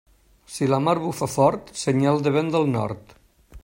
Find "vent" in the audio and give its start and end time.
2.39-2.53